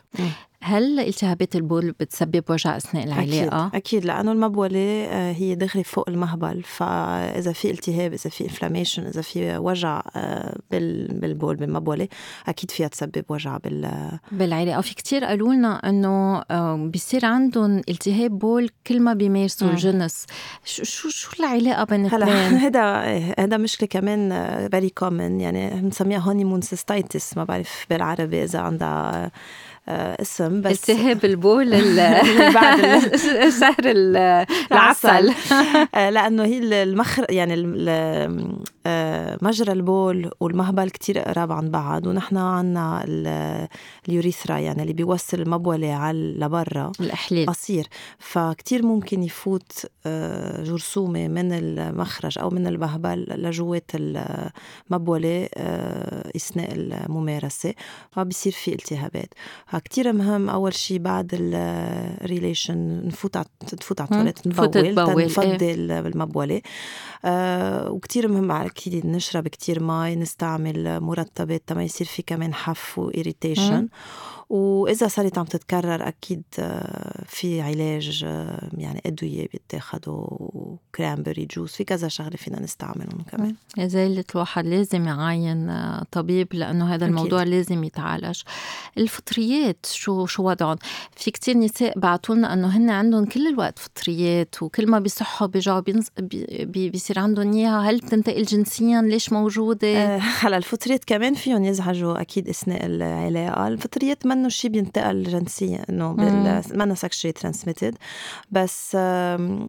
[0.63, 6.10] هل التهابات البول بتسبب وجع أثناء العلاقة؟ أكيد أكيد لأنه المبولة آه، هي دغري فوق
[6.10, 12.08] المهبل فإذا في التهاب إذا في inflammation إذا في وجع آه، بالبول بالمبولة
[12.48, 14.82] أكيد فيها تسبب وجع بال بالعلاقة.
[14.82, 16.43] في كتير قالوا لنا إنه
[16.89, 20.26] بيصير عندهم التهاب بول كل ما بيمارسوا الجنس
[20.65, 22.26] شو شو شو العلاقة بين هلا
[22.65, 22.84] هذا
[23.39, 24.30] هذا مشكلة كمان
[24.69, 29.32] very common يعني بنسميها honeymoon cystitis ما بعرف بالعربي إذا عندها آه،
[29.89, 31.69] اسم بس التهاب البول
[32.54, 32.82] بعد
[33.60, 33.86] شهر
[34.71, 35.34] العسل.
[35.95, 37.73] آه، لأنه هي المخر يعني
[38.88, 43.04] آه، مجرى البول والمهبل كتير قراب عن بعض ونحن عنا
[44.10, 47.50] ال urethra يعني اللي بيوصل المبولة على لبرا الأحليل.
[47.50, 47.88] قصير.
[48.19, 49.86] فكتير ممكن يفوت
[50.60, 55.50] جرثومة من المخرج أو من المهبل لجوات المبولة
[56.36, 57.73] أثناء الممارسة
[58.12, 59.34] فبصير في التهابات.
[59.80, 63.46] كتير مهم أول شيء بعد ال relation نفوت على
[63.78, 64.78] تفوت على التواليت نبول
[65.62, 66.62] إيه؟ المبوله
[67.26, 73.08] آه وكتير مهم أكيد نشرب كتير مي نستعمل مرطبات تما يصير في كمان حف و
[73.08, 73.88] irritation
[74.49, 81.76] وإذا صارت عم تتكرر أكيد آه، في علاج آه، يعني أدوية بيتاخدوا و cranberry juice
[81.75, 83.55] في كذا شغلة فينا نستعملهم كمان.
[83.79, 87.53] زي الواحد لازم يعاين آه، طبيب لأنه هذا الموضوع أكيد.
[87.53, 88.41] لازم يتعالج.
[88.97, 90.77] الفطريات شو شو وضعهم؟
[91.15, 95.83] في كتير نساء بعتوا لنا أنه هن عندهم كل الوقت فطريات وكل ما بيصحوا بيرجعوا
[96.19, 102.49] بي بيصير عندهم إياها هل بتنتقل جنسيا؟ ليش موجودة؟ هلا الفطريات كمان فيهم يزعجوا أكيد
[102.49, 103.67] أثناء العلاقة.
[103.67, 106.13] الفطريات منه شيء بينتقل جنسيا إنه
[106.73, 107.95] منه sexually transmitted
[108.52, 108.97] بس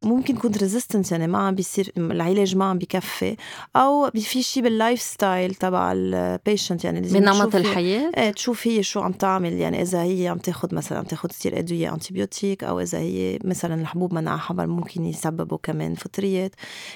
[0.05, 3.37] ممكن يكون resistance يعني ما عم بيصير العلاج ما عم بكفي.
[3.77, 8.83] أو في شيء بال lifestyle تبع ال patient يعني لازم بنمط الحياة؟ إيه تشوف هي
[8.83, 9.53] شو عم تعمل.
[9.53, 13.75] يعني إذا هي عم تاخذ مثلا عم تاخذ كثير أدوية antibiotic أو إذا هي مثلا
[13.75, 16.55] الحبوب منع حمل ممكن يسببوا كمان فطريات.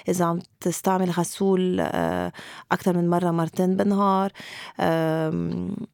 [0.08, 2.32] إذا عم تستعمل غسول آه،
[2.72, 4.32] أكثر من مرة مرتين بالنهار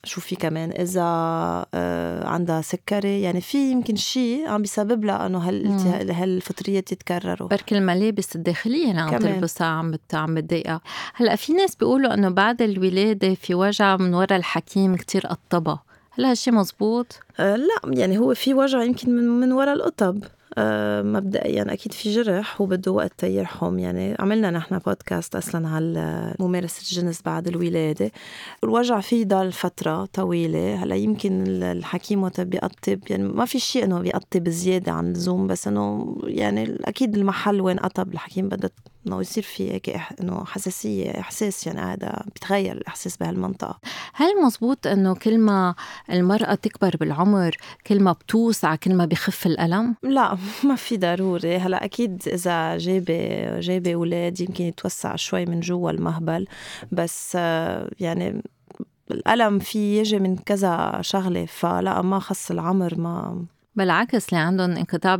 [0.05, 1.67] شو في كمان؟ إذا
[2.25, 3.23] عندها سكري.
[3.23, 5.39] يعني في يمكن شيء عم بيسبب لها إنه
[6.11, 9.95] هالفطريات يتكرروا بركي الملابس الداخلية اللي عم تلبسها عم.
[10.15, 10.81] عم بتضايقها.
[11.15, 15.83] هلأ في ناس بيقولوا إنه بعد الولادة في وجع من وراء الحكيم كتير قطبها.
[16.11, 20.25] هل هالشي مزبوط؟ أه لا يعني هو في وجع يمكن من, من وراء القطب.
[20.25, 20.29] آه،
[21.03, 23.79] مبدئيا يعني أكيد في جرح وبده وقت تيرحم.
[23.79, 28.11] يعني عملنا نحن بودكاست أصلا على ممارسه الجنس بعد الولادة.
[28.64, 30.75] الوجع فيه ضل فترة طويلة.
[30.83, 33.01] هلأ يمكن الحكيم وقت بيقطب.
[33.11, 37.79] يعني ما في شيء إنه بيقطب زيادة عن اللزوم بس إنه يعني أكيد المحل وين
[37.79, 38.71] قطب الحكيم بدها
[39.07, 41.66] إنه يصير في هيك إنه حساسية إحساس.
[41.66, 43.79] يعني هذا بيتغير الإحساس بهالمنطقة.
[44.14, 45.75] هل مزبوط إنه كل ما
[46.12, 50.38] المرأة تكبر بالعمر كل ما بتوسع كل ما بخف الألم؟ لا.
[50.65, 56.47] ما في ضروري هلا أكيد إذا جايبه جايبه أولاد يمكن يتوسع شوي من جوا المهبل
[56.93, 57.35] بس
[58.01, 58.43] يعني
[59.11, 63.45] الألم في يجي من كذا شغلة فلا ما خص العمر ما
[63.79, 65.17] بالعكس اللي عندهم انقطاع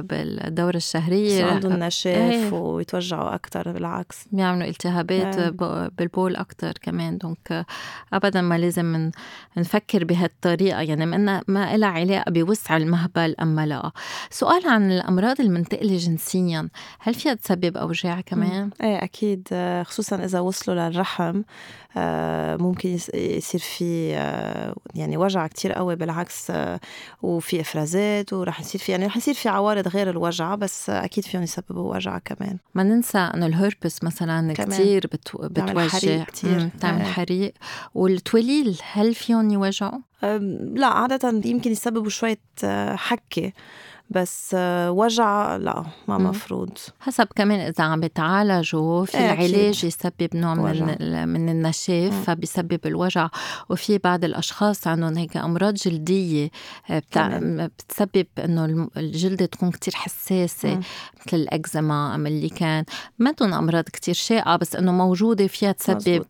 [0.00, 2.52] بالدورة الشهرية عندهم نشاف إيه.
[2.52, 4.24] ويتوجعوا أكثر بالعكس.
[4.32, 5.50] بيعملوا التهابات إيه.
[5.98, 7.18] بالبول أكثر كمان.
[7.18, 7.66] دونك
[8.12, 9.10] أبدا ما لازم
[9.56, 10.80] نفكر بهالطريقة.
[10.80, 13.90] يعني ما ما لها علاقة بوسع المهبل أم لا.
[14.30, 16.68] سؤال عن الأمراض المنتقلة جنسيا.
[17.00, 19.48] هل فيها تسبب أوجاع كمان؟ إيه أكيد.
[19.82, 21.42] خصوصا إذا وصلوا للرحم
[21.96, 26.80] آه، ممكن يصير في آه، يعني وجع كتير قوي بالعكس آه،
[27.22, 31.42] وفي افرازات وراح يصير في يعني رح يصير في عوارض غير الوجع بس أكيد فيهم
[31.42, 32.58] يسببوا وجع كمان.
[32.74, 35.38] ما ننسى إنه الهربس مثلا كثير بتو...
[35.48, 36.24] بتوجع.
[36.24, 37.52] كثير بتعمل حريق.
[37.94, 39.98] والتوليل هل فيهم يوجعوا؟
[40.74, 42.38] لا عادة يمكن يسببوا شوية
[42.94, 43.52] حكة
[44.10, 44.56] بس
[44.88, 46.78] وجع لا ما مفروض.
[47.00, 52.22] حسب كمان إذا عم بتعالجوا في إيه العلاج يسبب نوع من من النشاف مم.
[52.22, 53.28] فبيسبب الوجع.
[53.68, 56.50] وفي بعض الأشخاص عندهم هيك أمراض جلدية
[56.90, 60.80] آه، بتاع بتسبب إنه الجلد تكون كتير حساسة مم.
[61.26, 62.84] مثل الأكزيما أم اللي كان.
[63.18, 66.24] ما أمراض كتير شائعة بس إنه موجودة فيها تسبب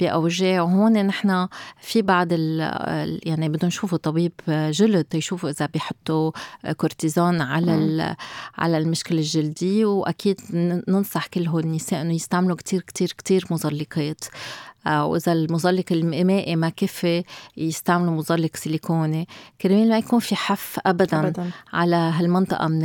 [0.00, 0.62] بأوجاع.
[0.62, 1.48] وهون نحن
[1.80, 2.28] في بعض
[3.22, 6.32] يعني بدهم يشوفوا طبيب جلد تيشوفوا إذا بيحطوا
[6.76, 8.16] كورتيزون على
[8.58, 10.40] على المشكلة الجلدية وأكيد
[10.88, 14.24] ننصح كل هول النساء إنه يستعملوا كتير كتير كتير مزلقات
[14.86, 17.24] وإذا المزلق المائي ما كفي
[17.56, 19.28] يستعملوا مزلق سيليكوني.
[19.60, 21.50] كرمال ما يكون في حف ابدا, أبداً.
[21.72, 22.82] على هالمنطقة من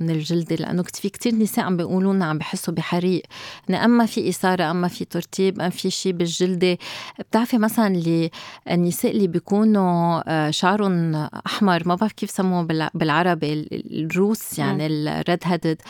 [0.00, 3.22] من الجلد لأنه في كتير نساء عم بيقولوا لنا عم بحسوا بحريق.
[3.68, 6.78] يعني أما في إثارة أما في ترتيب أما في شيء بالجلدة.
[7.18, 8.30] بتعرفي مثلا اللي
[8.70, 11.14] النساء اللي بيكونوا آه، شعرهم
[11.46, 12.62] أحمر ما بعرف كيف سموه
[12.94, 15.82] بالعربي ال rousse يعني ال red headed.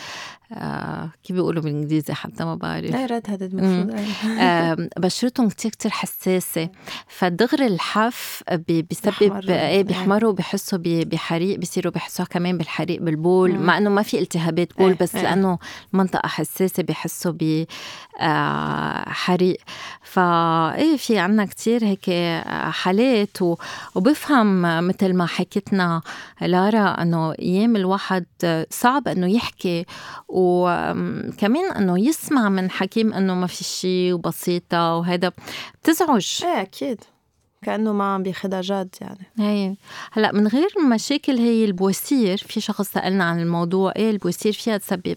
[0.54, 2.94] آه كيف بيقولوا بالإنجليزي حتى ما بعرف.
[2.94, 4.00] إيه red headed المفروض
[4.40, 4.88] آه
[5.32, 6.68] بشرتهم كتير كتير حساسة.
[7.08, 13.58] فدغري الحف بيسبب إيه بيحمروا بحسوا بحريق بيصيروا بحسوا كمان بالحريق بالبول.
[13.58, 15.58] مع إنه ما في التهابات بول بس لأنه
[15.94, 17.66] المنطقة حساسة بحسوا ب آه،
[19.06, 19.58] حريق.
[20.02, 22.10] فايه في عنا كتير هيك
[22.70, 23.36] حالات
[23.94, 26.02] وبفهم مثل ما حكيتنا
[26.40, 28.26] لارا إنه أيام الواحد
[28.70, 29.86] صعب إنه يحكي
[30.28, 35.32] وكمان إنه يسمع من حكيم إنه ما في شيء وبسيطه وهذا.
[35.82, 37.00] بتزعج؟ إيه أكيد.
[37.62, 39.26] كأنه ما عم بياخذها جد يعني.
[39.38, 39.74] هي
[40.12, 45.16] هلا من غير مشاكل هي البواسير في شخص سألنا عن الموضوع إيه البواسير فيها تسبب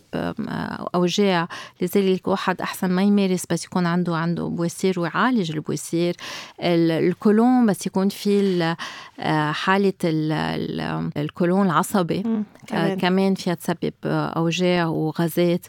[0.96, 1.48] أوجاع.
[1.82, 6.16] لذلك الواحد أحسن ما يمارس بس يكون عنده عنده بواسير ويعالج البواسير
[6.60, 8.76] الكولون بس يكون في
[9.20, 12.24] آه، حالة الكولون العصبي.
[12.68, 12.98] كمان.
[12.98, 15.66] كمان فيها تسبب أوجاع وغازات.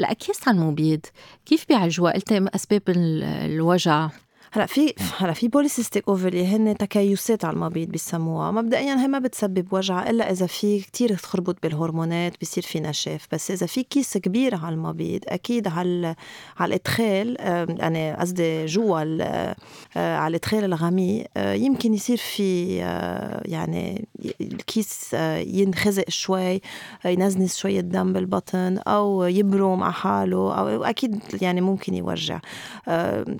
[0.00, 1.00] الاكياس على المبيض
[1.46, 4.08] كيف بيعالجوها قلت أسباب الوجع.
[4.52, 8.50] هلا في هلا في polycystic ovary هن تكيسات على المبيض بيسموها.
[8.50, 13.26] مبدئيا هي ما بتسبب وجع إلا إذا في كتير تخربط بالهرمونات بصير في نشاف.
[13.32, 16.14] بس إذا في كيس كبير على المبيض أكيد على
[16.58, 17.36] على الإدخال
[17.80, 19.54] يعني قصدي جوا آه،
[19.96, 24.08] على الإدخال الغميق آه، يمكن يصير في آه، يعني
[24.40, 25.14] الكيس
[25.46, 26.60] ينخزق شوي
[27.04, 32.40] ينزنز شوية دم بالبطن أو يبرم على حاله أو أكيد يعني ممكن يوجع.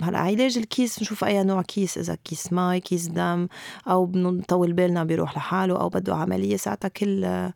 [0.02, 3.48] هلا علاج الكيس نشوف أي نوع كيس إذا كيس مي كيس دم
[3.88, 7.50] أو بنطول بالنا بيروح لحاله أو بده عملية ساعتها كل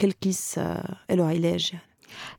[0.00, 1.90] كل كيس آه، له علاج يعني.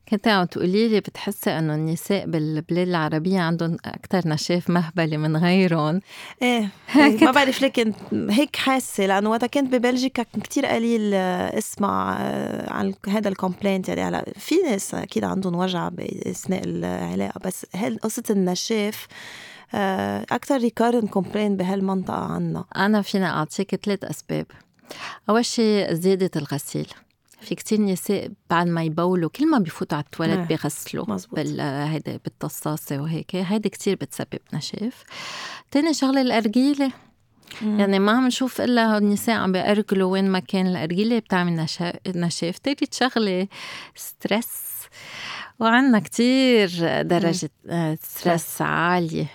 [0.10, 6.02] كنت عم تقولي لي بتحسي إنه النساء بالبلاد العربية عندهم أكثر نشاف مهبلي من غيرهم
[6.42, 6.70] إيه,
[7.22, 12.94] ما بعرف لكن هيك حاسة لأنه وقتها كنت ببلجيكا كثير قليل آه، اسمع آه، عن
[13.08, 18.24] هذا ال complaint يعني هلا في ناس أكيد عندهم وجع بأثناء العلاقة بس هل قصة
[18.30, 19.08] النشاف
[19.74, 22.66] أكثر recurrent complaint بهالمنطقة عنا.
[22.76, 24.46] أنا فينا أعطيك ثلاث أسباب.
[25.30, 26.88] أول شيء زيادة الغسيل.
[27.42, 32.20] في كتير نساء بعد ما يبولوا كل ما بيفوتوا على التواليت آه، بيغسلوا بال هيدا
[32.24, 33.36] بالطصاصة وهيك.
[33.36, 35.04] هيدي كتير بتسبب نشاف
[35.72, 36.92] تاني شغلة الأرجيلة.
[37.62, 41.68] يعني ما عم نشوف إلا النساء عم بيأرجلوا وين ما كان الأرجيلة بتعمل
[42.08, 42.58] نشاف.
[42.58, 43.48] تالت شغلة
[43.96, 44.72] stress.
[45.60, 46.70] وعندنا كتير
[47.02, 47.50] درجة
[48.02, 49.26] stress عالية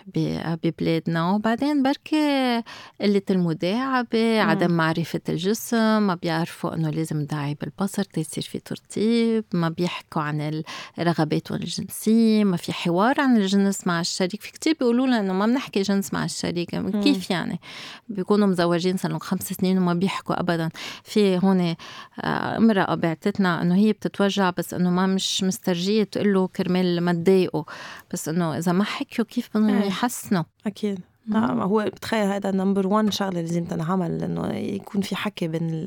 [0.63, 1.31] ببلادنا.
[1.31, 2.63] وبعدين بركي
[3.01, 9.69] قلة المداعبة عدم معرفة الجسم ما بيعرفوا إنه لازم نداعي بالبصر تيصير في ترطيب ما
[9.69, 10.63] بيحكوا عن
[10.99, 14.43] الرغبات الجنسية ما في حوار عن الجنس مع الشريك.
[14.43, 16.71] في كتير بيقولوا لنا إنه ما بنحكي جنس مع الشريك.
[17.03, 17.61] كيف يعني؟
[18.09, 20.69] بيكونوا مزوجين صار لهم خمس سنين وما بيحكوا ابدا.
[21.05, 21.75] في هون
[22.21, 27.13] آه، امرأة بعتتنا إنه هي بتتوجع بس إنه ما مش مسترجية تقول له كرمال ما
[27.13, 27.65] تضايقوا
[28.13, 29.89] بس إنه إذا ما حكيوا كيف بدهم إيه.
[29.89, 31.01] يحسنوا؟ أكيد.
[31.27, 35.87] نعم هو بتخيل هذا نمبر 1 شغلة لازم تنعمل إنه يكون في حكي بين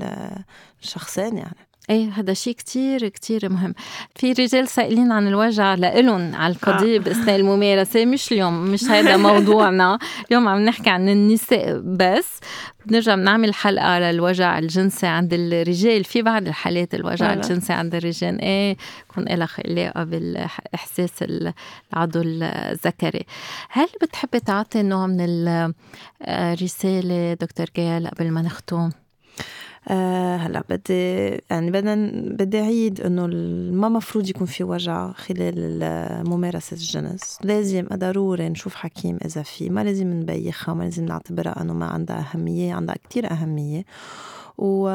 [0.81, 1.68] الشخصين يعني.
[1.89, 3.73] إيه هذا شيء كتير كتير مهم.
[4.15, 6.99] في رجال سائلين عن الوجع لإلهم على القضية آه.
[6.99, 9.99] بأثناء الممارسة مش اليوم مش هذا موضوعنا.
[10.29, 12.39] اليوم عم نحكي عن النساء بس.
[12.85, 16.03] بنرجع بنعمل حلقة على الوجع الجنسي عند الرجال.
[16.03, 18.41] في بعض الحالات الوجع الجنسي عند الرجال.
[18.41, 18.77] إيه
[19.09, 21.23] يكون لها علاقة بالإحساس
[21.93, 23.25] العضو الذكري.
[23.69, 25.19] هل بتحبي تعطي نوع من
[26.27, 28.89] الرسالة دكتور جيال قبل ما نختم؟
[29.89, 31.95] آه هلا بدي يعني بدنا
[32.35, 33.27] بدي أعيد إنه
[33.71, 35.79] ما مفروض يكون في وجع خلال
[36.29, 37.39] ممارسة الجنس.
[37.43, 39.69] لازم ضروري نشوف حكيم إذا في.
[39.69, 43.85] ما لازم نبيخها ما لازم نعتبرها إنه ما عندها أهمية عندها كتير أهمية.
[44.57, 44.89] و...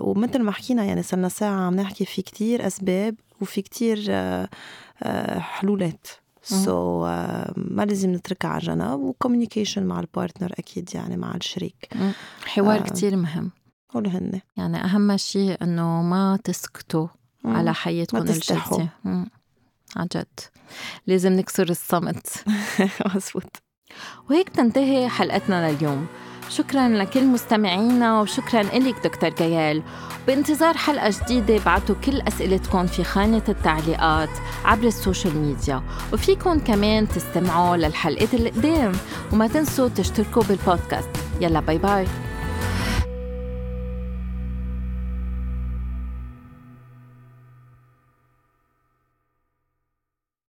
[0.00, 4.48] ومثل ما حكينا يعني صرنا ساعة عم نحكي في كتير أسباب وفي كتير آه،
[5.02, 6.06] آه، حلولات.
[6.42, 11.16] so so, آه، ما لازم نتركها على جنب و communication مع ال partner أكيد يعني
[11.16, 11.88] مع الشريك.
[12.44, 13.50] حوار آه، كتير مهم.
[13.96, 14.40] هول هن.
[14.56, 17.06] يعني أهم شيء إنه ما تسكتوا
[17.44, 17.56] مم.
[17.56, 18.88] على حياتكم الجنسية
[19.96, 20.40] عن جد.
[21.06, 22.44] لازم نكسر الصمت.
[23.14, 23.62] مزبوط.
[24.30, 26.06] وهيك تنتهي حلقتنا لليوم.
[26.48, 29.82] شكرا لكل مستمعينا وشكرا لك دكتور جيال.
[30.26, 34.30] بانتظار حلقة جديدة بعتوا كل أسئلتكم في خانة التعليقات
[34.64, 35.82] عبر ال social media.
[36.12, 38.92] وفيكم كمان تستمعوا للحلقات اللي قدام.
[39.32, 41.10] وما تنسوا تشتركوا بالبودكاست.
[41.40, 42.06] يلا bye bye.